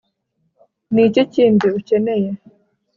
[0.93, 2.29] ni iki kindi ukeneye